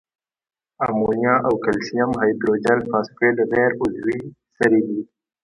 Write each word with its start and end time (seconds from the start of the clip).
امونیا 0.87 1.35
او 1.47 1.53
کلسیم 1.65 2.09
هایدروجن 2.19 2.79
فاسفیټ 2.89 3.37
غیر 3.53 3.71
عضوي 3.83 4.17
سرې 4.57 4.81
دي. 4.87 4.99